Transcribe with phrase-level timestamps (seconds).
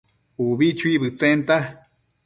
[0.45, 1.57] ubi chuibëdtsenta